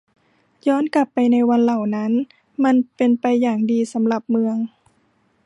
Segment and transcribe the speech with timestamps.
[0.67, 1.17] ย้อนกลับไป
[1.49, 2.11] วันเหล่านั้น
[2.63, 4.57] มันเป็นไปอย่างดีสำหรับเมือง